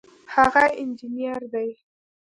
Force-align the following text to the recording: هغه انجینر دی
هغه 0.33 0.63
انجینر 0.81 1.41
دی 1.53 1.69